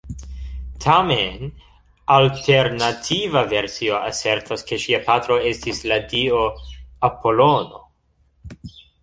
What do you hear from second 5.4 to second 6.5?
estis la dio